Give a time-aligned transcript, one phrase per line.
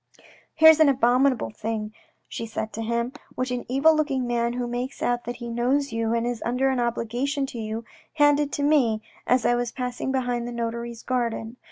[0.55, 1.93] "Here's an abominable thing,"
[2.27, 5.93] she said to him," which an evil looking man who makes out that he knows
[5.93, 10.11] you and is under an obligation to you, handed to me as I was passing
[10.11, 11.57] behind the notary's garden.